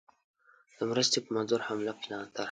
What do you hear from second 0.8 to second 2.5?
مرستي په منظور حمله پلان طرح کړ.